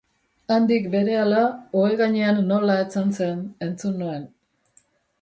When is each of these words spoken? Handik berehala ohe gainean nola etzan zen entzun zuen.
Handik 0.53 0.87
berehala 0.95 1.43
ohe 1.83 2.01
gainean 2.01 2.41
nola 2.49 2.81
etzan 2.87 3.15
zen 3.23 3.47
entzun 3.69 4.05
zuen. 4.07 4.29